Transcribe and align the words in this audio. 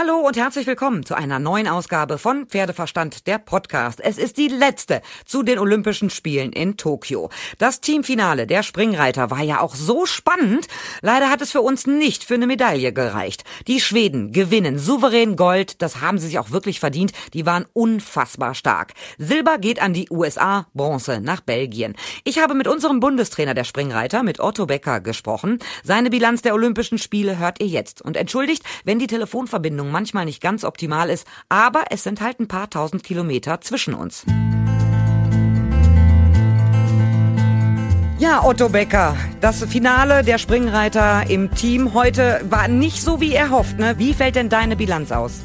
Hallo 0.00 0.18
und 0.18 0.36
herzlich 0.36 0.68
willkommen 0.68 1.04
zu 1.04 1.16
einer 1.16 1.40
neuen 1.40 1.66
Ausgabe 1.66 2.18
von 2.18 2.46
Pferdeverstand, 2.46 3.26
der 3.26 3.38
Podcast. 3.38 4.00
Es 4.00 4.16
ist 4.16 4.36
die 4.36 4.46
letzte 4.46 5.02
zu 5.24 5.42
den 5.42 5.58
Olympischen 5.58 6.08
Spielen 6.08 6.52
in 6.52 6.76
Tokio. 6.76 7.30
Das 7.58 7.80
Teamfinale 7.80 8.46
der 8.46 8.62
Springreiter 8.62 9.32
war 9.32 9.42
ja 9.42 9.58
auch 9.58 9.74
so 9.74 10.06
spannend. 10.06 10.68
Leider 11.02 11.30
hat 11.30 11.42
es 11.42 11.50
für 11.50 11.62
uns 11.62 11.88
nicht 11.88 12.22
für 12.22 12.34
eine 12.34 12.46
Medaille 12.46 12.92
gereicht. 12.92 13.42
Die 13.66 13.80
Schweden 13.80 14.30
gewinnen 14.30 14.78
souverän 14.78 15.34
Gold. 15.34 15.82
Das 15.82 16.00
haben 16.00 16.18
sie 16.18 16.28
sich 16.28 16.38
auch 16.38 16.52
wirklich 16.52 16.78
verdient. 16.78 17.10
Die 17.34 17.44
waren 17.44 17.66
unfassbar 17.72 18.54
stark. 18.54 18.92
Silber 19.18 19.58
geht 19.58 19.82
an 19.82 19.94
die 19.94 20.06
USA, 20.12 20.68
Bronze 20.74 21.20
nach 21.20 21.40
Belgien. 21.40 21.96
Ich 22.22 22.38
habe 22.38 22.54
mit 22.54 22.68
unserem 22.68 23.00
Bundestrainer 23.00 23.54
der 23.54 23.64
Springreiter, 23.64 24.22
mit 24.22 24.38
Otto 24.38 24.66
Becker, 24.66 25.00
gesprochen. 25.00 25.58
Seine 25.82 26.08
Bilanz 26.08 26.42
der 26.42 26.54
Olympischen 26.54 26.98
Spiele 26.98 27.38
hört 27.38 27.60
ihr 27.60 27.66
jetzt. 27.66 28.00
Und 28.00 28.16
entschuldigt, 28.16 28.62
wenn 28.84 29.00
die 29.00 29.08
Telefonverbindung 29.08 29.87
Verbindung 29.88 29.92
manchmal 29.92 30.24
nicht 30.24 30.42
ganz 30.42 30.64
optimal 30.64 31.10
ist, 31.10 31.26
aber 31.48 31.84
es 31.90 32.02
sind 32.02 32.20
halt 32.20 32.40
ein 32.40 32.48
paar 32.48 32.70
tausend 32.70 33.02
Kilometer 33.02 33.60
zwischen 33.60 33.94
uns. 33.94 34.24
Ja, 38.18 38.42
Otto 38.44 38.68
Becker, 38.68 39.16
das 39.40 39.64
Finale 39.64 40.24
der 40.24 40.38
Springreiter 40.38 41.30
im 41.30 41.50
Team 41.52 41.94
heute 41.94 42.40
war 42.50 42.66
nicht 42.68 43.00
so, 43.00 43.20
wie 43.20 43.32
er 43.32 43.50
hofft. 43.50 43.78
Ne? 43.78 43.94
Wie 43.98 44.12
fällt 44.12 44.34
denn 44.34 44.48
deine 44.48 44.76
Bilanz 44.76 45.12
aus? 45.12 45.44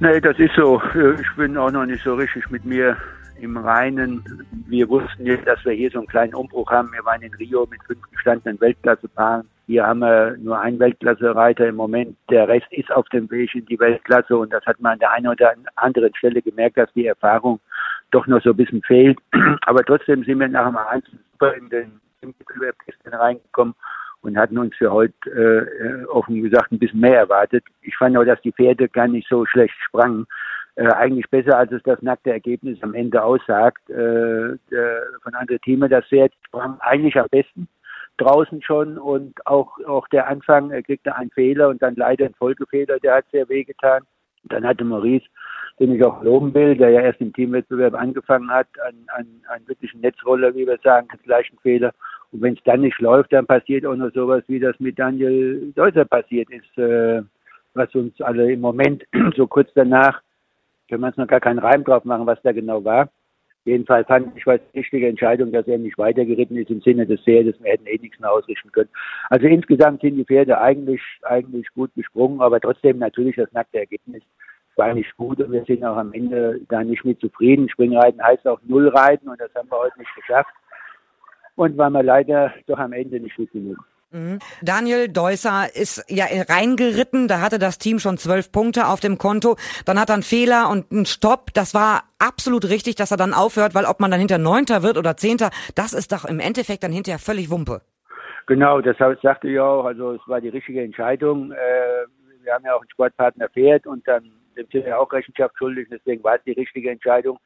Nee, 0.00 0.20
das 0.20 0.38
ist 0.38 0.54
so. 0.56 0.80
Ich 1.20 1.36
bin 1.36 1.56
auch 1.56 1.70
noch 1.70 1.86
nicht 1.86 2.02
so 2.02 2.14
richtig 2.14 2.50
mit 2.50 2.64
mir 2.64 2.96
im 3.40 3.56
Reinen. 3.56 4.24
Wir 4.66 4.88
wussten 4.88 5.26
jetzt, 5.26 5.46
dass 5.46 5.62
wir 5.64 5.72
hier 5.72 5.90
so 5.90 5.98
einen 5.98 6.06
kleinen 6.06 6.34
Umbruch 6.34 6.70
haben. 6.70 6.90
Wir 6.92 7.04
waren 7.04 7.20
in 7.20 7.34
Rio 7.34 7.66
mit 7.70 7.82
fünf 7.86 8.00
gestandenen 8.12 8.58
Weltklassepaaren. 8.60 9.46
Hier 9.66 9.84
haben 9.84 9.98
wir 9.98 10.36
nur 10.38 10.60
einen 10.60 10.78
Weltklasse-Reiter 10.78 11.66
im 11.66 11.74
Moment. 11.74 12.16
Der 12.30 12.46
Rest 12.46 12.66
ist 12.70 12.90
auf 12.92 13.08
dem 13.08 13.28
Weg 13.32 13.52
in 13.54 13.66
die 13.66 13.78
Weltklasse 13.80 14.36
und 14.36 14.52
das 14.52 14.64
hat 14.64 14.80
man 14.80 14.92
an 14.92 14.98
der 15.00 15.10
einen 15.10 15.26
oder 15.26 15.54
anderen 15.74 16.14
Stelle 16.14 16.40
gemerkt, 16.40 16.78
dass 16.78 16.92
die 16.92 17.06
Erfahrung 17.06 17.58
doch 18.12 18.28
noch 18.28 18.40
so 18.42 18.50
ein 18.50 18.56
bisschen 18.56 18.82
fehlt. 18.82 19.18
Aber 19.66 19.82
trotzdem 19.84 20.22
sind 20.22 20.38
wir 20.38 20.48
nach 20.48 20.68
dem 20.68 20.76
Einzel 20.76 21.18
super 21.32 21.54
in 21.54 21.68
den 21.68 22.00
Wettbewerb 22.20 22.76
reingekommen 23.06 23.74
und 24.22 24.36
hatten 24.36 24.56
uns 24.58 24.74
für 24.76 24.92
heute 24.92 25.14
äh, 25.30 26.04
offen 26.06 26.42
gesagt 26.42 26.70
ein 26.70 26.78
bisschen 26.78 27.00
mehr 27.00 27.18
erwartet. 27.18 27.64
Ich 27.82 27.96
fand 27.96 28.16
auch, 28.16 28.24
dass 28.24 28.40
die 28.42 28.52
Pferde 28.52 28.88
gar 28.88 29.08
nicht 29.08 29.28
so 29.28 29.46
schlecht 29.46 29.74
sprangen. 29.84 30.26
Äh, 30.76 30.92
eigentlich 30.92 31.28
besser, 31.30 31.58
als 31.58 31.72
es 31.72 31.82
das 31.82 32.02
nackte 32.02 32.30
Ergebnis 32.30 32.80
am 32.82 32.94
Ende 32.94 33.22
aussagt. 33.22 33.90
Äh, 33.90 34.56
von 35.22 35.34
anderen 35.34 35.60
Teams 35.62 35.88
das 35.90 36.04
Pferd 36.06 36.32
sprang 36.46 36.78
eigentlich 36.80 37.18
am 37.18 37.26
besten 37.30 37.68
draußen 38.18 38.62
schon 38.62 38.98
und 38.98 39.34
auch, 39.46 39.78
auch 39.86 40.08
der 40.08 40.28
Anfang, 40.28 40.70
er 40.70 40.82
kriegte 40.82 41.14
einen 41.14 41.30
Fehler 41.30 41.68
und 41.68 41.82
dann 41.82 41.96
leider 41.96 42.26
einen 42.26 42.34
Folgefehler, 42.34 42.98
der 43.00 43.16
hat 43.16 43.26
sehr 43.30 43.48
wehgetan. 43.48 44.02
Dann 44.44 44.66
hatte 44.66 44.84
Maurice, 44.84 45.26
den 45.80 45.92
ich 45.92 46.04
auch 46.04 46.22
loben 46.22 46.54
will, 46.54 46.76
der 46.76 46.90
ja 46.90 47.00
erst 47.00 47.20
im 47.20 47.32
Teamwettbewerb 47.32 47.94
angefangen 47.94 48.50
hat, 48.50 48.68
einen, 48.86 49.06
einen, 49.08 49.42
einen 49.48 49.68
wirklichen 49.68 50.00
Netzroller, 50.00 50.54
wie 50.54 50.66
wir 50.66 50.78
sagen, 50.82 51.08
den 51.12 51.22
gleichen 51.22 51.58
Fehler. 51.58 51.92
Und 52.32 52.42
wenn 52.42 52.54
es 52.54 52.62
dann 52.64 52.80
nicht 52.80 52.98
läuft, 53.00 53.32
dann 53.32 53.46
passiert 53.46 53.84
auch 53.86 53.96
noch 53.96 54.12
sowas, 54.12 54.42
wie 54.46 54.60
das 54.60 54.78
mit 54.78 54.98
Daniel 54.98 55.72
Deutzer 55.74 56.04
passiert 56.04 56.48
ist, 56.50 56.78
äh, 56.78 57.22
was 57.74 57.94
uns 57.94 58.20
alle 58.20 58.52
im 58.52 58.60
Moment 58.60 59.04
so 59.36 59.46
kurz 59.46 59.70
danach, 59.74 60.22
können 60.88 61.02
wir 61.02 61.08
uns 61.08 61.16
noch 61.16 61.26
gar 61.26 61.40
keinen 61.40 61.58
Reim 61.58 61.82
drauf 61.84 62.04
machen, 62.04 62.26
was 62.26 62.40
da 62.42 62.52
genau 62.52 62.84
war. 62.84 63.08
Jedenfalls 63.66 64.06
fand 64.06 64.36
ich 64.36 64.46
was 64.46 64.60
richtige 64.76 65.08
Entscheidung, 65.08 65.50
dass 65.50 65.66
er 65.66 65.76
nicht 65.76 65.98
weitergeritten 65.98 66.56
ist 66.56 66.70
im 66.70 66.80
Sinne 66.82 67.04
des 67.04 67.20
Pferdes. 67.22 67.60
Wir 67.60 67.72
hätten 67.72 67.86
eh 67.88 67.98
nichts 67.98 68.20
mehr 68.20 68.32
ausrichten 68.32 68.70
können. 68.70 68.88
Also 69.28 69.48
insgesamt 69.48 70.02
sind 70.02 70.16
die 70.16 70.24
Pferde 70.24 70.60
eigentlich, 70.60 71.02
eigentlich 71.22 71.66
gut 71.74 71.90
gesprungen, 71.96 72.40
aber 72.40 72.60
trotzdem 72.60 72.98
natürlich 72.98 73.34
das 73.34 73.52
nackte 73.52 73.80
Ergebnis 73.80 74.22
war 74.76 74.94
nicht 74.94 75.16
gut 75.16 75.40
und 75.40 75.50
wir 75.50 75.64
sind 75.64 75.84
auch 75.84 75.96
am 75.96 76.12
Ende 76.12 76.60
da 76.68 76.84
nicht 76.84 77.04
mit 77.04 77.18
zufrieden. 77.18 77.68
Springreiten 77.68 78.22
heißt 78.22 78.46
auch 78.46 78.60
Nullreiten 78.62 79.28
und 79.28 79.40
das 79.40 79.52
haben 79.56 79.68
wir 79.68 79.78
heute 79.78 79.98
nicht 79.98 80.14
geschafft. 80.14 80.54
Und 81.56 81.76
waren 81.76 81.94
wir 81.94 82.04
leider 82.04 82.52
doch 82.66 82.78
am 82.78 82.92
Ende 82.92 83.18
nicht 83.18 83.34
gut 83.34 83.50
genug. 83.50 83.78
Mhm. 84.12 84.38
Daniel 84.62 85.08
Deusser 85.08 85.74
ist 85.74 86.04
ja 86.08 86.26
reingeritten, 86.48 87.28
da 87.28 87.40
hatte 87.40 87.58
das 87.58 87.78
Team 87.78 87.98
schon 87.98 88.18
zwölf 88.18 88.52
Punkte 88.52 88.86
auf 88.86 89.00
dem 89.00 89.18
Konto, 89.18 89.56
dann 89.84 90.00
hat 90.00 90.10
er 90.10 90.14
einen 90.14 90.22
Fehler 90.22 90.70
und 90.70 90.92
einen 90.92 91.06
Stopp. 91.06 91.52
Das 91.54 91.74
war 91.74 92.04
absolut 92.18 92.68
richtig, 92.68 92.94
dass 92.94 93.10
er 93.10 93.16
dann 93.16 93.34
aufhört, 93.34 93.74
weil 93.74 93.84
ob 93.84 94.00
man 94.00 94.10
dann 94.10 94.20
hinter 94.20 94.38
Neunter 94.38 94.82
wird 94.82 94.96
oder 94.96 95.16
Zehnter, 95.16 95.50
das 95.74 95.92
ist 95.92 96.12
doch 96.12 96.24
im 96.24 96.40
Endeffekt 96.40 96.84
dann 96.84 96.92
hinterher 96.92 97.18
völlig 97.18 97.50
Wumpe. 97.50 97.82
Genau, 98.46 98.80
das 98.80 98.96
sagte 99.22 99.48
ich 99.48 99.58
auch, 99.58 99.84
also 99.84 100.12
es 100.12 100.20
war 100.26 100.40
die 100.40 100.50
richtige 100.50 100.82
Entscheidung. 100.82 101.50
Äh, 101.50 101.56
wir 102.44 102.54
haben 102.54 102.64
ja 102.64 102.74
auch 102.74 102.80
einen 102.80 102.90
Sportpartner 102.90 103.48
Pferd 103.48 103.88
und 103.88 104.06
dann 104.06 104.30
sind 104.54 104.72
wir 104.72 104.86
ja 104.86 104.98
auch 104.98 105.12
Rechenschaft 105.12 105.58
schuldig, 105.58 105.88
deswegen 105.90 106.22
war 106.22 106.36
es 106.36 106.44
die 106.44 106.52
richtige 106.52 106.90
Entscheidung. 106.90 107.38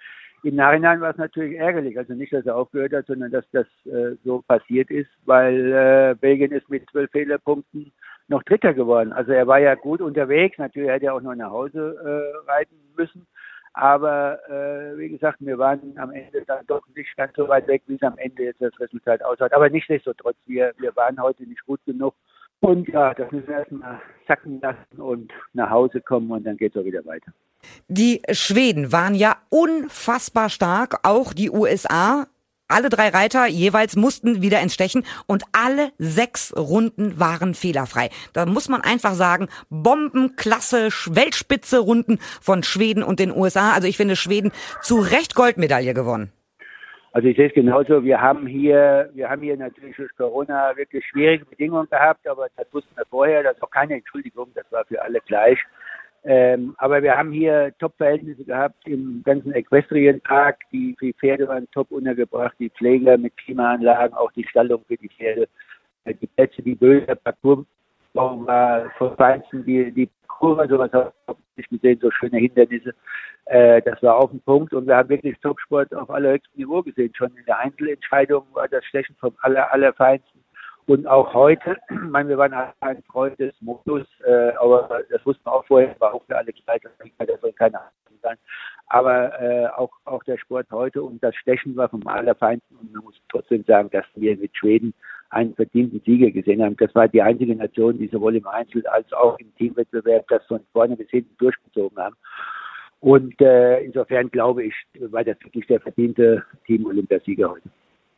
Im 0.43 0.57
Nachhinein 0.57 1.01
war 1.01 1.11
es 1.11 1.17
natürlich 1.17 1.59
ärgerlich, 1.59 1.99
also 1.99 2.15
nicht, 2.15 2.33
dass 2.33 2.47
er 2.47 2.57
aufgehört 2.57 2.93
hat, 2.93 3.07
sondern 3.07 3.31
dass 3.31 3.45
das 3.53 3.67
äh, 3.87 4.17
so 4.25 4.43
passiert 4.43 4.91
ist, 4.91 5.11
weil 5.27 5.73
äh, 5.73 6.15
Belgien 6.19 6.53
ist 6.53 6.69
mit 6.71 6.89
zwölf 6.91 7.11
Fehlerpunkten 7.11 7.93
noch 8.29 8.43
Dritter 8.45 8.73
geworden. 8.73 9.13
Also 9.13 9.33
er 9.33 9.47
war 9.47 9.59
ja 9.59 9.75
gut 9.75 10.01
unterwegs, 10.01 10.57
natürlich 10.59 10.91
hätte 10.91 11.07
er 11.07 11.15
auch 11.15 11.21
noch 11.21 11.35
nach 11.35 11.51
Hause 11.51 11.97
äh, 12.03 12.51
reiten 12.51 12.77
müssen, 12.97 13.27
aber 13.73 14.39
äh, 14.49 14.99
wie 14.99 15.11
gesagt, 15.11 15.39
wir 15.41 15.59
waren 15.59 15.97
am 15.97 16.11
Ende 16.11 16.43
dann 16.47 16.67
doch 16.67 16.83
nicht 16.97 17.17
ganz 17.17 17.33
so 17.37 17.49
weit 17.49 17.69
weg, 17.69 17.83
wie 17.87 17.95
es 17.95 18.03
am 18.03 18.19
Ende 18.19 18.45
jetzt 18.45 18.61
das 18.61 18.79
Resultat 18.81 19.23
aussah. 19.23 19.49
Aber 19.53 19.69
nichtsdestotrotz, 19.69 20.37
wir, 20.47 20.73
wir 20.79 20.95
waren 20.97 21.21
heute 21.21 21.45
nicht 21.45 21.65
gut 21.67 21.81
genug. 21.85 22.15
Und 22.61 22.89
ja, 22.89 23.15
das 23.15 23.31
müssen 23.31 23.49
wir 23.49 23.59
erstmal 23.59 24.01
sacken 24.27 24.61
lassen 24.61 25.01
und 25.01 25.33
nach 25.55 25.71
Hause 25.71 26.01
kommen 26.01 26.31
und 26.31 26.45
dann 26.45 26.57
geht 26.57 26.75
es 26.75 26.81
auch 26.81 26.85
wieder 26.85 27.05
weiter. 27.07 27.33
Die 27.89 28.23
Schweden 28.31 28.93
waren 28.93 29.15
ja 29.15 29.37
unfassbar 29.49 30.49
stark, 30.49 31.01
auch 31.03 31.33
die 31.33 31.51
USA. 31.51 32.27
Alle 32.69 32.89
drei 32.89 33.09
Reiter 33.09 33.47
jeweils 33.47 33.97
mussten 33.97 34.43
wieder 34.43 34.61
ins 34.61 34.75
Stechen 34.75 35.05
und 35.27 35.43
alle 35.51 35.91
sechs 35.99 36.55
Runden 36.57 37.19
waren 37.19 37.55
fehlerfrei. 37.55 38.11
Da 38.33 38.47
muss 38.47 38.69
man 38.69 38.81
einfach 38.81 39.15
sagen, 39.15 39.49
Bombenklasse, 39.71 40.89
Weltspitze 41.11 41.81
Runden 41.81 42.19
von 42.41 42.63
Schweden 42.63 43.03
und 43.03 43.19
den 43.19 43.37
USA. 43.37 43.73
Also 43.73 43.89
ich 43.89 43.97
finde 43.97 44.15
Schweden 44.15 44.53
zu 44.83 45.01
Recht 45.01 45.35
Goldmedaille 45.35 45.95
gewonnen. 45.95 46.33
Also 47.13 47.27
ich 47.27 47.37
sehe 47.37 47.49
es 47.49 47.55
genauso. 47.55 48.05
Wir 48.05 48.21
haben 48.21 48.47
hier, 48.47 49.11
wir 49.15 49.29
haben 49.29 49.43
hier 49.43 49.57
natürlich 49.57 49.97
durch 49.97 50.15
Corona 50.17 50.77
wirklich 50.77 51.05
schwierige 51.07 51.45
Bedingungen 51.45 51.89
gehabt, 51.91 52.25
aber 52.29 52.47
das 52.57 52.73
wussten 52.73 52.97
wir 52.97 53.05
vorher. 53.07 53.43
Das 53.43 53.57
ist 53.57 53.63
auch 53.65 53.71
keine 53.71 53.95
Entschuldigung. 53.95 54.47
Das 54.55 54.71
war 54.71 54.85
für 54.85 55.03
alle 55.03 55.21
gleich. 55.27 55.59
Ähm, 56.23 56.75
aber 56.79 57.03
wir 57.03 57.17
haben 57.17 57.33
hier 57.33 57.73
Top-Verhältnisse 57.79 58.45
gehabt 58.45 58.87
im 58.87 59.23
ganzen 59.25 59.55
Equestrienpark. 59.55 60.59
Die, 60.71 60.95
die 61.01 61.15
Pferde 61.15 61.49
waren 61.49 61.71
top 61.71 61.91
untergebracht, 61.91 62.55
die 62.59 62.71
Pfleger 62.71 63.17
mit 63.17 63.37
Klimaanlagen, 63.39 64.15
auch 64.15 64.31
die 64.33 64.47
Stallung 64.47 64.85
für 64.87 64.97
die 64.97 65.09
Pferde. 65.09 65.49
Äh, 66.05 66.15
die 66.15 66.27
Plätze, 66.27 66.63
die 66.63 66.75
Böse, 66.75 67.17
Parcoursbau 67.17 68.47
war 68.47 68.91
von 68.99 69.17
Feinsten, 69.17 69.65
die, 69.65 69.91
die 69.93 70.11
Kurve, 70.27 70.67
sowas 70.69 70.93
habe 70.93 71.13
ich 71.57 71.69
gesehen, 71.69 71.99
so 72.01 72.11
schöne 72.11 72.39
Hindernisse. 72.39 72.95
Äh, 73.47 73.81
das 73.83 74.03
war 74.03 74.17
auf 74.17 74.31
dem 74.31 74.41
Punkt 74.41 74.75
und 74.75 74.87
wir 74.87 74.97
haben 74.97 75.09
wirklich 75.09 75.39
Topsport 75.41 75.95
auf 75.95 76.11
allerhöchstem 76.11 76.61
Niveau 76.61 76.83
gesehen. 76.83 77.13
Schon 77.15 77.35
in 77.37 77.45
der 77.47 77.59
Einzelentscheidung 77.59 78.45
war 78.53 78.69
das 78.69 78.85
Stechen 78.85 79.17
vom 79.21 79.35
aller, 79.41 79.73
allerfeinsten. 79.73 80.41
Und 80.91 81.07
auch 81.07 81.33
heute, 81.35 81.77
ich 81.89 82.11
meine, 82.11 82.31
wir 82.31 82.39
waren 82.39 82.53
ein 82.81 83.03
Freund 83.05 83.39
des 83.39 83.55
Modus, 83.61 84.05
äh, 84.27 84.51
aber 84.59 85.03
das 85.09 85.25
wussten 85.25 85.45
wir 85.45 85.53
auch 85.53 85.65
vorher, 85.67 85.95
war 86.01 86.15
auch 86.15 86.25
für 86.25 86.37
alle 86.37 86.53
gleich, 86.53 86.81
das 86.83 87.41
soll 87.41 87.53
keine 87.53 87.79
Ahnung 87.79 88.19
sein. 88.23 88.37
Aber 88.89 89.41
äh, 89.41 89.69
auch, 89.69 89.93
auch 90.05 90.25
der 90.25 90.37
Sport 90.37 90.67
heute 90.73 91.01
und 91.01 91.23
das 91.23 91.37
Stechen 91.37 91.77
war 91.77 91.89
vom 91.89 92.05
Allerfeinsten 92.09 92.77
und 92.77 92.93
man 92.93 93.05
muss 93.05 93.15
trotzdem 93.29 93.63
sagen, 93.69 93.89
dass 93.93 94.05
wir 94.17 94.37
mit 94.37 94.57
Schweden 94.57 94.93
einen 95.29 95.55
verdienten 95.55 96.03
Sieger 96.05 96.33
gesehen 96.33 96.61
haben. 96.61 96.77
Das 96.77 96.93
war 96.97 97.07
die 97.07 97.23
einzige 97.23 97.55
Nation, 97.55 97.97
die 97.97 98.09
sowohl 98.09 98.35
im 98.35 98.49
Einzel- 98.49 98.85
als 98.89 99.13
auch 99.13 99.39
im 99.39 99.55
Teamwettbewerb 99.55 100.27
das 100.27 100.45
von 100.47 100.59
vorne 100.73 100.97
bis 100.97 101.09
hinten 101.11 101.37
durchgezogen 101.39 101.99
haben. 101.99 102.17
Und 102.99 103.41
äh, 103.41 103.79
insofern 103.85 104.29
glaube 104.29 104.65
ich, 104.65 104.75
war 104.99 105.23
das 105.23 105.41
wirklich 105.45 105.69
der 105.69 105.81
verdiente 105.81 106.45
Team-Olympiasieger 106.67 107.49
heute. 107.49 107.71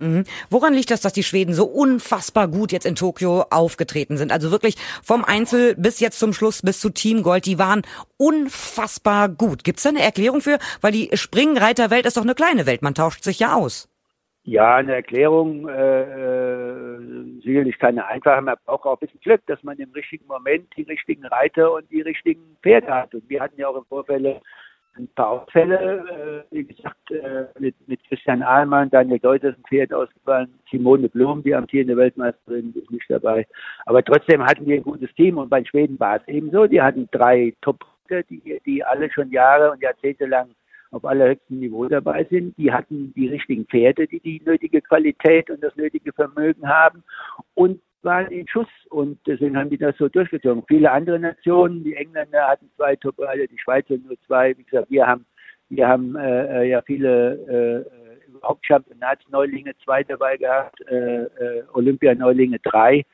Mhm. 0.03 0.25
Woran 0.51 0.75
liegt 0.75 0.91
das, 0.91 1.01
dass 1.01 1.13
die 1.13 1.23
Schweden 1.23 1.55
so 1.55 1.65
unfassbar 1.65 2.49
gut 2.49 2.73
jetzt 2.73 2.87
in 2.87 2.97
Tokio 2.97 3.45
aufgetreten 3.51 4.17
sind? 4.17 4.33
Also 4.33 4.51
wirklich 4.51 4.77
vom 5.03 5.25
Einzel 5.25 5.77
bis 5.77 6.01
jetzt 6.01 6.19
zum 6.19 6.33
Schluss 6.33 6.63
bis 6.63 6.81
zu 6.81 6.91
Team 6.91 7.23
Gold, 7.23 7.47
die 7.47 7.59
waren 7.59 7.83
unfassbar 8.17 9.29
gut. 9.29 9.63
Gibt 9.63 9.79
es 9.79 9.85
da 9.85 9.91
eine 9.91 10.03
Erklärung 10.03 10.41
für? 10.41 10.59
Weil 10.81 10.93
die 10.93 11.11
Springreiterwelt 11.15 12.05
ist 12.05 12.17
doch 12.17 12.23
eine 12.23 12.35
kleine 12.35 12.67
Welt, 12.67 12.83
man 12.83 12.95
tauscht 12.95 13.23
sich 13.23 13.39
ja 13.39 13.55
aus. 13.55 13.89
Ja, 14.45 14.75
eine 14.75 14.97
Erklärung, 14.97 15.69
äh, 15.69 16.03
äh 16.03 17.41
sicherlich 17.45 17.79
keine 17.79 18.05
einfache. 18.07 18.43
Man 18.43 18.57
braucht 18.65 18.87
auch 18.87 18.95
ein 18.95 19.07
bisschen 19.07 19.21
Glück, 19.21 19.41
dass 19.47 19.63
man 19.63 19.79
im 19.79 19.93
richtigen 19.93 20.27
Moment 20.27 20.67
die 20.77 20.83
richtigen 20.83 21.25
Reiter 21.27 21.73
und 21.73 21.89
die 21.93 22.01
richtigen 22.01 22.57
Pferde 22.61 22.93
hat. 22.93 23.15
Und 23.15 23.29
wir 23.29 23.41
hatten 23.41 23.61
ja 23.61 23.69
auch 23.69 23.77
im 23.77 23.85
Vorfeld 23.85 24.43
ein 24.97 25.09
paar 25.15 25.31
Ausfälle, 25.31 26.45
äh, 26.51 26.55
wie 26.55 26.65
gesagt, 26.65 27.11
äh, 27.11 27.47
mit, 27.59 27.75
mit 27.89 28.03
Christian 28.05 28.43
Ahlmann, 28.43 28.91
Daniel 28.91 29.19
Deuter 29.19 29.49
ein 29.49 29.65
Pferd 29.69 29.93
ausgefallen, 29.93 30.53
Simone 30.71 31.09
Blum, 31.09 31.43
die 31.43 31.55
amtierende 31.55 31.97
Weltmeisterin, 31.97 32.75
ist 32.75 32.91
nicht 32.91 33.09
dabei. 33.09 33.47
Aber 33.87 34.03
trotzdem 34.03 34.45
hatten 34.45 34.67
wir 34.67 34.77
ein 34.77 34.83
gutes 34.83 35.13
Team 35.15 35.39
und 35.39 35.49
bei 35.49 35.65
Schweden 35.65 35.99
war 35.99 36.17
es 36.17 36.29
ebenso. 36.29 36.67
Die 36.67 36.83
hatten 36.83 37.09
drei 37.11 37.55
top 37.63 37.85
die, 38.29 38.61
die 38.67 38.85
alle 38.85 39.11
schon 39.11 39.31
Jahre 39.31 39.73
und 39.73 39.81
Jahrzehnte 39.81 40.27
lang 40.27 40.51
auf 40.91 41.05
allerhöchstem 41.05 41.61
Niveau 41.61 41.87
dabei 41.87 42.25
sind. 42.25 42.57
Die 42.59 42.71
hatten 42.71 43.15
die 43.15 43.29
richtigen 43.29 43.65
Pferde, 43.65 44.07
die 44.07 44.21
die 44.21 44.43
nötige 44.45 44.83
Qualität 44.83 45.49
und 45.49 45.63
das 45.63 45.75
nötige 45.77 46.13
Vermögen 46.13 46.69
haben 46.69 47.03
und 47.55 47.81
waren 48.05 48.31
in 48.31 48.47
Schuss 48.49 48.69
und 48.91 49.19
deswegen 49.27 49.57
haben 49.57 49.71
die 49.71 49.79
das 49.79 49.97
so 49.97 50.09
durchgezogen. 50.09 50.65
Viele 50.69 50.91
andere 50.91 51.19
Nationen, 51.19 51.85
die 51.85 51.95
Engländer 51.95 52.49
hatten 52.49 52.71
zwei 52.77 52.97
Top-Reiter, 52.97 53.47
die 53.47 53.59
Schweizer 53.59 53.97
nur 53.97 54.17
zwei. 54.27 54.57
Wie 54.57 54.65
gesagt, 54.65 54.91
wir 54.91 55.07
haben, 55.07 55.25
wir 55.69 55.89
haben 55.89 56.17
äh, 56.17 56.65
ja 56.65 56.83
viele 56.83 57.87
äh, 57.87 58.45
Hauptchampionatsneulinge 58.45 59.73
zwei 59.85 60.03
dabei 60.03 60.37
gehabt, 60.37 60.81
äh, 60.89 61.23
äh, 61.23 61.63
Olympianeulinge 61.73 62.59
drei. 62.61 63.05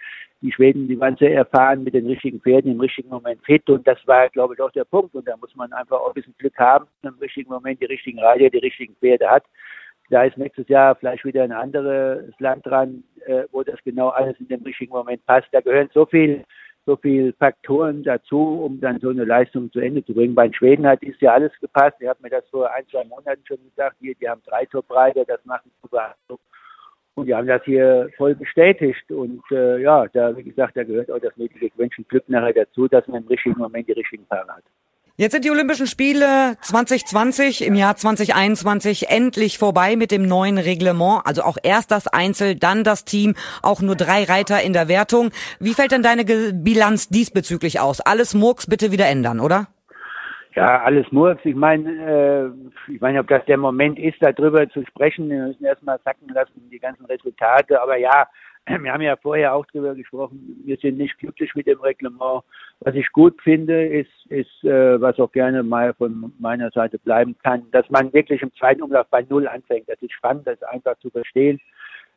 Die 0.41 0.53
Schweden, 0.53 0.87
die 0.87 0.99
waren 1.01 1.17
sehr 1.17 1.35
erfahren 1.35 1.83
mit 1.83 1.95
den 1.95 2.07
richtigen 2.07 2.41
Pferden 2.41 2.71
im 2.71 2.81
richtigen 2.81 3.09
Moment 3.09 3.45
fit 3.45 3.69
und 3.69 3.87
das 3.89 3.99
war, 4.07 4.29
glaube 4.29 4.55
ich, 4.55 4.61
auch 4.61 4.71
der 4.71 4.85
Punkt. 4.85 5.15
Und 5.15 5.27
da 5.27 5.37
muss 5.37 5.55
man 5.57 5.73
einfach 5.73 5.99
auch 5.99 6.09
ein 6.09 6.15
bisschen 6.15 6.35
Glück 6.39 6.57
haben, 6.59 6.87
im 7.03 7.19
richtigen 7.21 7.51
Moment 7.51 7.81
die 7.81 7.87
richtigen 7.87 8.21
Reiter, 8.21 8.49
die 8.49 8.59
richtigen 8.59 8.95
Pferde 8.97 9.29
hat. 9.29 9.45
Da 10.11 10.25
ist 10.25 10.39
nächstes 10.39 10.69
Jahr 10.69 10.95
vielleicht 10.95 11.25
wieder 11.25 11.43
ein 11.43 11.53
anderes 11.53 12.33
Land 12.39 12.65
dran, 12.67 13.05
äh, 13.27 13.45
wo 13.53 13.63
das 13.63 13.79
genau 13.85 14.09
alles 14.09 14.39
in 14.41 14.49
dem 14.49 14.63
richtigen 14.63 14.93
Moment 14.93 15.25
passt. 15.27 15.49
Da 15.53 15.61
gehören 15.61 15.91
so 15.93 16.07
viel, 16.07 16.45
so 16.87 16.97
viel 16.97 17.35
Faktoren 17.35 18.03
dazu, 18.03 18.63
um 18.65 18.81
dann 18.81 19.01
so 19.01 19.11
eine 19.11 19.25
Leistung 19.25 19.71
zu 19.71 19.81
Ende 19.81 20.05
zu 20.05 20.15
bringen. 20.15 20.35
Bei 20.35 20.49
den 20.49 20.55
Schweden 20.55 20.87
hat 20.87 21.03
ist 21.03 21.21
ja 21.21 21.35
alles 21.35 21.53
gepasst. 21.61 21.97
Ich 22.01 22.09
habe 22.09 22.23
mir 22.23 22.31
das 22.31 22.49
vor 22.49 22.73
ein, 22.75 22.87
zwei 22.89 23.05
Monaten 23.05 23.43
schon 23.47 23.59
gesagt. 23.63 23.97
Hier, 24.01 24.15
die 24.15 24.29
haben 24.29 24.41
drei 24.47 24.65
Top-Reiter, 24.67 25.25
das 25.27 25.45
macht 25.45 25.65
einen 25.65 25.73
super. 25.83 26.15
Und 27.15 27.27
die 27.27 27.35
haben 27.35 27.49
das 27.49 27.63
hier 27.65 28.09
voll 28.17 28.35
bestätigt. 28.35 29.11
Und 29.11 29.43
äh, 29.51 29.83
ja, 29.83 30.07
da, 30.07 30.35
wie 30.37 30.45
gesagt, 30.45 30.77
da 30.77 30.85
gehört 30.85 31.11
auch 31.11 31.19
das 31.19 31.37
nötige 31.37 31.69
Quäntchen 31.69 32.07
Glück 32.09 32.29
nachher 32.29 32.53
dazu, 32.53 32.89
dass 32.89 33.07
man 33.09 33.23
im 33.23 33.29
richtigen 33.29 33.59
Moment 33.59 33.89
die 33.89 33.93
richtigen 33.93 34.25
Paare 34.27 34.49
hat. 34.49 34.65
Jetzt 35.21 35.33
sind 35.33 35.45
die 35.45 35.51
Olympischen 35.51 35.89
Spiele 35.89 36.55
2020 36.61 37.67
im 37.67 37.75
Jahr 37.75 37.97
2021 37.97 39.09
endlich 39.09 39.59
vorbei 39.59 39.97
mit 39.97 40.13
dem 40.13 40.29
neuen 40.29 40.59
Reglement. 40.59 41.23
Also 41.25 41.43
auch 41.43 41.57
erst 41.61 41.91
das 41.91 42.07
Einzel, 42.07 42.55
dann 42.55 42.85
das 42.85 43.05
Team, 43.05 43.35
auch 43.61 43.83
nur 43.83 43.97
drei 43.97 44.23
Reiter 44.23 44.63
in 44.63 44.73
der 44.73 44.87
Wertung. 44.87 45.31
Wie 45.59 45.75
fällt 45.75 45.91
denn 45.91 46.05
deine 46.05 46.25
Bilanz 46.25 47.09
diesbezüglich 47.09 47.81
aus? 47.81 48.01
Alles 48.01 48.33
Murks 48.33 48.69
bitte 48.69 48.93
wieder 48.93 49.09
ändern, 49.09 49.41
oder? 49.41 49.67
Ja, 50.55 50.85
alles 50.85 51.11
Murks. 51.11 51.45
Ich 51.45 51.57
meine, 51.57 52.53
äh, 52.87 52.93
ich 52.93 53.01
meine, 53.01 53.19
ob 53.19 53.27
das 53.27 53.45
der 53.47 53.59
Moment 53.59 53.99
ist, 53.99 54.19
darüber 54.21 54.71
zu 54.71 54.85
sprechen. 54.87 55.29
Wir 55.29 55.49
müssen 55.49 55.65
erstmal 55.65 55.99
sacken 56.05 56.29
lassen, 56.29 56.71
die 56.71 56.79
ganzen 56.79 57.07
Resultate. 57.07 57.83
Aber 57.83 57.97
ja, 57.97 58.29
wir 58.83 58.93
haben 58.93 59.03
ja 59.03 59.17
vorher 59.17 59.55
auch 59.55 59.67
drüber 59.67 59.95
gesprochen, 59.95 60.61
wir 60.65 60.77
sind 60.77 60.99
nicht 60.99 61.19
glücklich 61.19 61.55
mit 61.55 61.67
dem 61.67 61.81
Reglement. 61.81 62.43
Was 62.81 62.95
ich 62.95 63.11
gut 63.13 63.41
finde, 63.43 63.87
ist, 63.87 64.27
ist 64.29 64.65
äh, 64.65 65.01
was 65.01 65.19
auch 65.19 65.33
gerne 65.33 65.63
mal 65.63 65.95
von 65.95 66.33
meiner 66.39 66.71
Seite 66.71 66.99
bleiben 66.99 67.37
kann, 67.43 67.65
dass 67.73 67.89
man 67.91 68.13
wirklich 68.13 68.43
im 68.43 68.55
zweiten 68.55 68.83
Umlauf 68.83 69.07
bei 69.11 69.25
Null 69.29 69.49
anfängt. 69.49 69.89
Das 69.89 70.01
ist 70.03 70.13
spannend, 70.13 70.47
das 70.47 70.55
ist 70.55 70.69
einfach 70.69 70.99
zu 70.99 71.11
verstehen. 71.11 71.61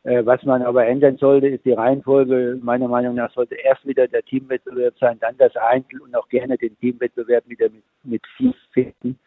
Äh, 0.04 0.26
was 0.26 0.44
man 0.44 0.64
aber 0.64 0.86
ändern 0.86 1.18
sollte, 1.18 1.48
ist 1.48 1.66
die 1.66 1.74
Reihenfolge. 1.74 2.60
Meiner 2.62 2.88
Meinung 2.88 3.16
nach 3.16 3.32
sollte 3.34 3.56
erst 3.56 3.86
wieder 3.86 4.08
der 4.08 4.24
Teamwettbewerb 4.24 4.96
sein, 5.00 5.18
dann 5.20 5.38
das 5.38 5.56
Einzel 5.56 6.02
und 6.02 6.16
auch 6.16 6.28
gerne 6.30 6.58
den 6.58 6.78
Teamwettbewerb 6.80 7.48
wieder 7.48 7.70
mit, 7.70 7.84
mit 8.04 8.22
vier 8.38 8.54
Pferden, 8.74 9.20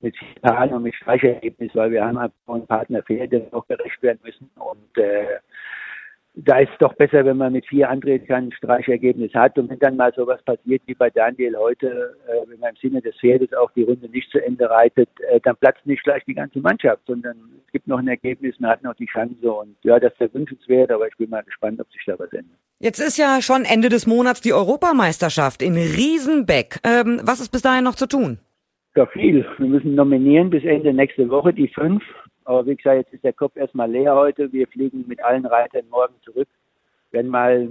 mit 0.00 0.14
Paaren 0.40 0.72
und 0.72 0.84
mit 0.84 0.94
Streichergebnis, 0.94 1.74
weil 1.74 1.90
wir 1.90 2.04
haben 2.04 2.16
einfach 2.16 2.54
einen 2.54 2.66
Partner 2.66 3.02
Pferde 3.02 3.46
auch 3.52 3.66
gerecht 3.66 4.02
werden 4.02 4.20
müssen 4.24 4.50
und 4.56 4.98
äh, 4.98 5.31
da 6.52 6.58
ist 6.58 6.70
es 6.70 6.78
doch 6.80 6.92
besser, 6.92 7.24
wenn 7.24 7.38
man 7.38 7.54
mit 7.54 7.66
vier 7.66 7.88
antreten 7.88 8.30
ein 8.30 8.52
Streichergebnis 8.52 9.32
hat. 9.32 9.56
Und 9.56 9.70
wenn 9.70 9.78
dann 9.78 9.96
mal 9.96 10.12
sowas 10.14 10.42
passiert 10.42 10.82
wie 10.84 10.92
bei 10.92 11.08
Daniel 11.08 11.56
heute, 11.56 12.14
äh, 12.28 12.46
wenn 12.46 12.60
man 12.60 12.70
im 12.70 12.76
Sinne 12.76 13.00
des 13.00 13.16
Pferdes 13.16 13.54
auch 13.54 13.70
die 13.70 13.84
Runde 13.84 14.06
nicht 14.10 14.30
zu 14.30 14.38
Ende 14.38 14.68
reitet, 14.68 15.08
äh, 15.30 15.40
dann 15.40 15.56
platzt 15.56 15.86
nicht 15.86 16.04
gleich 16.04 16.22
die 16.26 16.34
ganze 16.34 16.60
Mannschaft, 16.60 17.00
sondern 17.06 17.36
es 17.64 17.72
gibt 17.72 17.86
noch 17.86 18.00
ein 18.00 18.08
Ergebnis, 18.08 18.60
man 18.60 18.72
hat 18.72 18.82
noch 18.82 18.94
die 18.96 19.06
Chance. 19.06 19.50
Und 19.50 19.76
ja, 19.82 19.98
das 19.98 20.12
ist 20.18 20.34
wünschenswert, 20.34 20.90
aber 20.90 21.08
ich 21.08 21.16
bin 21.16 21.30
mal 21.30 21.42
gespannt, 21.42 21.80
ob 21.80 21.90
sich 21.90 22.02
da 22.04 22.18
was 22.18 22.30
ändert. 22.34 22.58
Jetzt 22.80 22.98
ist 22.98 23.16
ja 23.16 23.40
schon 23.40 23.64
Ende 23.64 23.88
des 23.88 24.06
Monats 24.06 24.42
die 24.42 24.52
Europameisterschaft 24.52 25.62
in 25.62 25.72
Riesenbeck. 25.72 26.80
Ähm, 26.84 27.22
was 27.24 27.40
ist 27.40 27.50
bis 27.50 27.62
dahin 27.62 27.84
noch 27.84 27.94
zu 27.94 28.06
tun? 28.06 28.40
Ja, 28.94 29.06
viel. 29.06 29.46
Wir 29.56 29.68
müssen 29.68 29.94
nominieren 29.94 30.50
bis 30.50 30.64
Ende 30.64 30.92
nächste 30.92 31.30
Woche 31.30 31.54
die 31.54 31.68
fünf. 31.68 32.02
Aber 32.44 32.66
wie 32.66 32.76
gesagt, 32.76 32.96
jetzt 32.96 33.12
ist 33.12 33.24
der 33.24 33.32
Kopf 33.32 33.56
erstmal 33.56 33.90
leer 33.90 34.14
heute. 34.14 34.52
Wir 34.52 34.66
fliegen 34.66 35.04
mit 35.06 35.22
allen 35.22 35.46
Reitern 35.46 35.88
morgen 35.90 36.14
zurück. 36.24 36.48
Wenn 37.10 37.28
mal, 37.28 37.68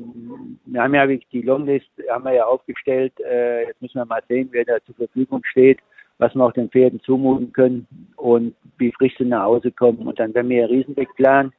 wir 0.66 0.82
haben 0.82 0.94
ja 0.94 1.08
die 1.08 1.42
Longlist, 1.42 1.90
haben 2.10 2.26
wir 2.26 2.34
ja 2.34 2.46
aufgestellt. 2.46 3.14
Äh, 3.20 3.66
jetzt 3.68 3.82
müssen 3.82 3.98
wir 3.98 4.06
mal 4.06 4.24
sehen, 4.28 4.50
wer 4.52 4.66
da 4.66 4.78
zur 4.86 4.96
Verfügung 4.96 5.42
steht, 5.46 5.80
was 6.20 6.36
wir 6.36 6.46
auch 6.46 6.54
den 6.54 6.70
Pferden 6.70 7.02
zumuten 7.02 7.52
können 7.52 7.88
und 8.18 8.56
wie 8.78 8.92
frisch 8.92 9.16
sie 9.18 9.26
nach 9.26 9.44
Hause 9.44 9.72
kommen. 9.72 10.08
Und 10.08 10.20
dann 10.20 10.34
werden 10.34 10.50
wir 10.50 10.70
Riesenweg 10.70 11.10
planen. 11.16 11.52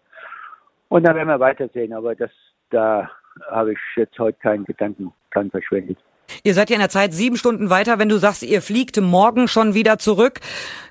Und 0.88 1.04
dann 1.04 1.16
werden 1.16 1.28
wir 1.28 1.40
weitersehen. 1.40 1.92
Aber 1.92 2.14
das, 2.14 2.30
da 2.70 3.10
habe 3.50 3.72
ich 3.72 3.78
jetzt 3.96 4.18
heute 4.18 4.38
keinen 4.38 4.64
Gedanken 4.64 5.12
dran 5.32 5.50
verschwendet. 5.50 5.98
Ihr 6.44 6.54
seid 6.54 6.70
ja 6.70 6.76
in 6.76 6.80
der 6.80 6.88
Zeit 6.88 7.12
sieben 7.12 7.36
Stunden 7.36 7.70
weiter. 7.70 7.98
Wenn 7.98 8.08
du 8.08 8.16
sagst, 8.18 8.42
ihr 8.42 8.62
fliegt 8.62 9.00
morgen 9.00 9.48
schon 9.48 9.74
wieder 9.74 9.98
zurück, 9.98 10.40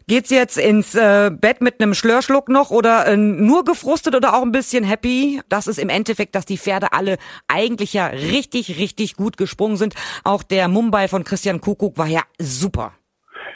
geht's 0.08 0.30
jetzt 0.30 0.58
ins 0.58 0.96
äh, 0.96 1.32
Bett 1.32 1.62
mit 1.62 1.82
einem 1.82 1.94
Schlörschluck 1.94 2.50
noch 2.50 2.72
oder 2.72 3.08
äh, 3.08 3.18
nur 3.18 3.64
gefrustet 3.64 4.16
oder 4.16 4.36
auch 4.36 4.42
ein 4.42 4.52
bisschen 4.52 4.84
happy? 4.84 5.42
Das 5.50 5.68
ist 5.68 5.78
im 5.78 5.90
Endeffekt, 5.90 6.36
dass 6.36 6.46
die 6.46 6.58
Pferde 6.58 6.88
alle 6.92 7.18
eigentlich 7.48 7.94
ja 7.94 8.08
richtig, 8.08 8.80
richtig 8.80 9.16
gut 9.16 9.38
gesprungen 9.38 9.78
sind. 9.78 9.96
Auch 10.24 10.44
der 10.44 10.68
Mumbai 10.68 11.08
von 11.08 11.24
Christian 11.24 11.62
Kuckuck 11.62 11.98
war 11.98 12.08
ja 12.08 12.22
super. 12.40 12.94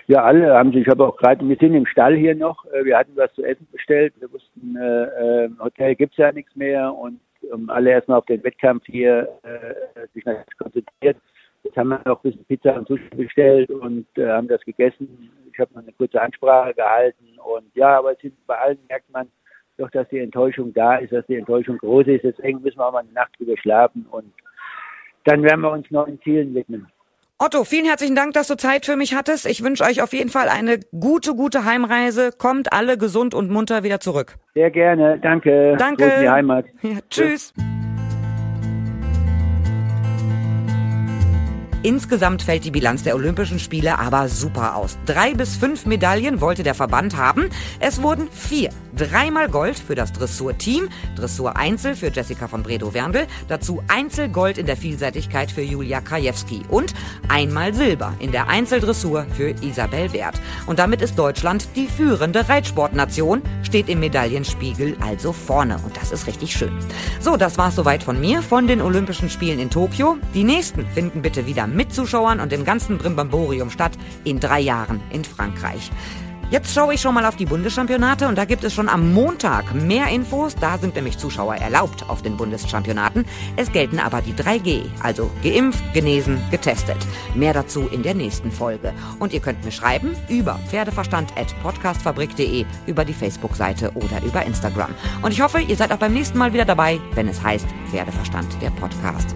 Ja, 0.08 0.24
alle 0.24 0.54
haben 0.54 0.72
sich, 0.72 0.82
ich 0.82 0.88
habe 0.88 1.06
auch 1.06 1.18
gerade, 1.18 1.48
wir 1.48 1.58
sind 1.58 1.74
im 1.74 1.88
Stall 1.88 2.16
hier 2.16 2.36
noch, 2.36 2.64
äh, 2.66 2.86
wir 2.86 2.98
hatten 2.98 3.14
was 3.16 3.34
zu 3.34 3.44
essen 3.44 3.68
bestellt, 3.72 4.14
wir 4.20 4.32
wussten, 4.32 4.76
äh, 4.76 5.46
äh 5.46 5.50
Hotel 5.60 5.96
gibt's 5.96 6.18
ja 6.18 6.32
nichts 6.32 6.56
mehr 6.56 6.94
und 6.94 7.20
um, 7.52 7.70
alle 7.70 7.92
erstmal 7.92 8.20
auf 8.20 8.26
den 8.26 8.44
Wettkampf 8.44 8.84
hier 8.86 9.28
äh, 9.44 10.08
sich 10.14 10.24
konzentriert. 10.58 11.18
Jetzt 11.66 11.78
haben 11.78 11.90
wir 11.90 12.02
noch 12.06 12.24
ein 12.24 12.30
bisschen 12.30 12.46
Pizza 12.46 12.76
und 12.76 12.88
Sushi 12.88 13.10
bestellt 13.16 13.72
und 13.72 14.06
äh, 14.18 14.28
haben 14.28 14.48
das 14.48 14.62
gegessen. 14.62 15.32
Ich 15.52 15.60
habe 15.60 15.74
noch 15.74 15.82
eine 15.82 15.92
kurze 15.94 16.22
Ansprache 16.22 16.76
gehalten 16.76 17.26
und 17.44 17.66
ja, 17.74 17.98
aber 17.98 18.14
bei 18.46 18.56
allen 18.56 18.78
merkt 18.88 19.12
man 19.12 19.28
doch, 19.78 19.90
dass 19.90 20.08
die 20.10 20.20
Enttäuschung 20.20 20.74
da 20.74 20.98
ist, 20.98 21.12
dass 21.12 21.26
die 21.26 21.36
Enttäuschung 21.36 21.80
groß 21.80 22.06
ist. 22.08 22.24
Deswegen 22.24 22.62
müssen 22.62 22.78
wir 22.78 22.88
auch 22.88 22.94
mal 22.94 23.00
eine 23.00 23.12
Nacht 23.14 23.32
drüber 23.40 23.58
schlafen 23.58 24.06
und 24.12 24.32
dann 25.24 25.42
werden 25.42 25.62
wir 25.62 25.72
uns 25.72 25.90
neuen 25.90 26.22
Zielen 26.22 26.54
widmen. 26.54 26.88
Otto, 27.40 27.64
vielen 27.64 27.86
herzlichen 27.86 28.16
Dank, 28.16 28.34
dass 28.34 28.48
du 28.48 28.56
Zeit 28.56 28.86
für 28.86 28.96
mich 28.96 29.16
hattest. 29.16 29.46
Ich 29.46 29.64
wünsche 29.64 29.84
euch 29.84 30.02
auf 30.02 30.14
jeden 30.14 30.30
Fall 30.30 30.48
eine 30.50 30.80
gute, 30.98 31.34
gute 31.34 31.66
Heimreise. 31.66 32.30
Kommt 32.38 32.72
alle 32.72 32.98
gesund 32.98 33.34
und 33.34 33.50
munter 33.50 33.84
wieder 33.84 34.00
zurück. 34.00 34.36
Sehr 34.54 34.72
gerne. 34.72 35.20
Danke. 35.20 35.76
Danke. 35.78 36.04
Gut 36.04 36.14
in 36.14 36.22
die 36.22 36.30
Heimat. 36.30 36.66
Ja, 36.82 37.00
tschüss. 37.10 37.54
Insgesamt 41.86 42.42
fällt 42.42 42.64
die 42.64 42.72
Bilanz 42.72 43.04
der 43.04 43.14
Olympischen 43.14 43.60
Spiele 43.60 44.00
aber 44.00 44.28
super 44.28 44.76
aus. 44.76 44.98
Drei 45.06 45.36
bis 45.36 45.56
fünf 45.56 45.86
Medaillen 45.86 46.42
wollte 46.42 46.64
der 46.64 46.74
Verband 46.74 47.16
haben. 47.16 47.52
Es 47.80 48.02
wurden 48.02 48.28
vier. 48.32 48.72
Dreimal 48.98 49.50
Gold 49.50 49.78
für 49.78 49.94
das 49.94 50.14
Dressur-Team, 50.14 50.88
Dressur 51.16 51.58
Einzel 51.58 51.96
für 51.96 52.08
Jessica 52.08 52.48
von 52.48 52.64
Bredow-Werndl, 52.64 53.28
dazu 53.50 53.84
Einzelgold 53.90 54.58
in 54.58 54.66
der 54.66 54.78
Vielseitigkeit 54.78 55.52
für 55.52 55.62
Julia 55.62 56.00
Krajewski 56.00 56.62
und 56.70 56.94
einmal 57.28 57.74
Silber 57.74 58.14
in 58.20 58.32
der 58.32 58.48
Einzeldressur 58.48 59.26
für 59.36 59.50
Isabel 59.62 60.14
Wert. 60.14 60.40
Und 60.66 60.80
damit 60.80 61.02
ist 61.02 61.20
Deutschland 61.20 61.68
die 61.76 61.88
führende 61.88 62.48
Reitsportnation, 62.48 63.42
steht 63.64 63.90
im 63.90 64.00
Medaillenspiegel 64.00 64.96
also 65.02 65.34
vorne 65.34 65.78
und 65.84 65.98
das 65.98 66.12
ist 66.12 66.26
richtig 66.26 66.54
schön. 66.54 66.72
So, 67.20 67.36
das 67.36 67.58
war's 67.58 67.76
soweit 67.76 68.02
von 68.02 68.20
mir, 68.20 68.42
von 68.42 68.66
den 68.66 68.82
Olympischen 68.82 69.30
Spielen 69.30 69.60
in 69.60 69.70
Tokio. 69.70 70.18
Die 70.34 70.46
nächsten 70.46 70.88
finden 70.88 71.22
bitte 71.22 71.46
wieder 71.46 71.68
mit 71.76 71.94
Zuschauern 71.94 72.40
und 72.40 72.52
dem 72.52 72.66
ganzen 72.66 72.98
Brimbamborium 72.98 73.70
statt 73.70 73.92
in 74.24 74.40
drei 74.40 74.62
Jahren 74.62 75.02
in 75.12 75.24
Frankreich. 75.24 75.92
Jetzt 76.52 76.76
schaue 76.76 76.94
ich 76.94 77.02
schon 77.02 77.16
mal 77.16 77.26
auf 77.26 77.36
die 77.38 77.48
Bundeschampionate 77.48 78.28
und 78.28 78.38
da 78.38 78.46
gibt 78.46 78.64
es 78.64 78.72
schon 78.72 78.88
am 78.88 79.14
Montag 79.14 79.74
mehr 79.74 80.10
Infos. 80.10 80.56
Da 80.56 80.78
sind 80.78 80.94
nämlich 80.96 81.18
Zuschauer 81.18 81.56
erlaubt 81.56 82.08
auf 82.08 82.22
den 82.22 82.38
Bundeschampionaten. 82.38 83.26
Es 83.56 83.72
gelten 83.72 83.98
aber 84.00 84.22
die 84.22 84.34
3G, 84.34 84.84
also 85.02 85.32
geimpft, 85.42 85.84
genesen, 85.94 86.40
getestet. 86.52 86.98
Mehr 87.34 87.54
dazu 87.54 87.88
in 87.88 88.04
der 88.04 88.14
nächsten 88.14 88.52
Folge. 88.52 88.94
Und 89.18 89.34
ihr 89.34 89.40
könnt 89.40 89.66
mir 89.66 89.72
schreiben 89.72 90.16
über 90.30 90.60
pferdeverstand.podcastfabrik.de, 90.70 92.66
über 92.86 93.06
die 93.06 93.14
Facebook-Seite 93.14 93.92
oder 93.96 94.22
über 94.24 94.46
Instagram. 94.46 94.94
Und 95.24 95.32
ich 95.32 95.42
hoffe, 95.42 95.62
ihr 95.62 95.76
seid 95.76 95.92
auch 95.92 95.98
beim 95.98 96.14
nächsten 96.14 96.38
Mal 96.38 96.54
wieder 96.54 96.66
dabei, 96.66 97.00
wenn 97.16 97.28
es 97.28 97.42
heißt 97.42 97.66
Pferdeverstand, 97.90 98.62
der 98.62 98.70
Podcast. 98.70 99.36